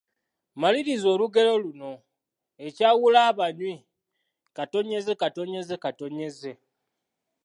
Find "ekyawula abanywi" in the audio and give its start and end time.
2.67-3.75